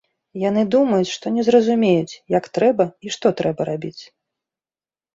[0.43, 3.99] Яны думаюць, што не зразумеюць, як трэба і што трэба рабіць.